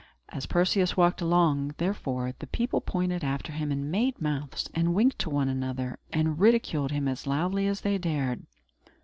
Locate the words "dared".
7.99-8.43